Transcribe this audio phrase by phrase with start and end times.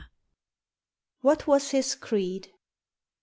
[1.21, 2.51] WHAT WAS HIS CREED?